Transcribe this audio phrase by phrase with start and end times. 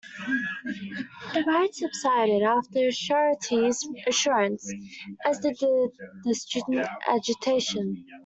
[1.31, 4.67] The riots subsided after Shastri's assurance,
[5.23, 8.03] as did the student agitation.